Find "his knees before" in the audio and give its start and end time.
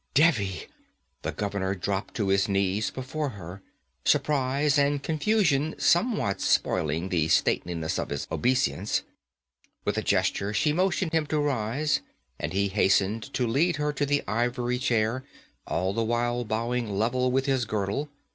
2.29-3.29